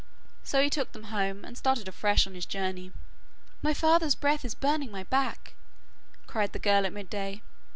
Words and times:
So 0.43 0.63
he 0.63 0.71
took 0.71 0.93
them 0.93 1.13
home, 1.13 1.45
and 1.45 1.55
started 1.55 1.87
afresh 1.87 2.25
on 2.25 2.33
his 2.33 2.47
journey. 2.47 2.91
'My 3.61 3.75
father's 3.75 4.15
breath 4.15 4.43
is 4.43 4.55
burning 4.55 4.89
my 4.89 5.03
back,' 5.03 5.53
cried 6.25 6.53
the 6.53 6.57
girl 6.57 6.87
at 6.87 6.91
midday. 6.93 7.43